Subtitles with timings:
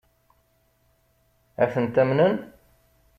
[1.63, 2.35] Ad tent-amnen?